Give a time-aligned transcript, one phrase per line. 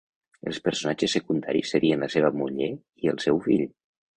[0.51, 2.73] Els personatges secundaris serien la seva muller
[3.05, 3.67] i el seu fill.